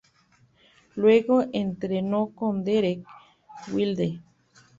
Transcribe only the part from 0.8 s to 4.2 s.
Luego entreno con Derek Wylde.